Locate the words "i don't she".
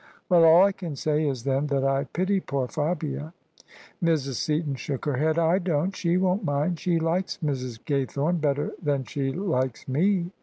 5.37-6.17